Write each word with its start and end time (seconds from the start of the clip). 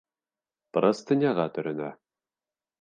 Простыняға 0.77 1.47
төрөнә. 1.59 1.93